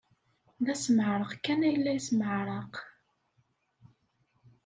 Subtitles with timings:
[0.65, 2.73] D asmeɛreq kan ay la yesmeɛraq.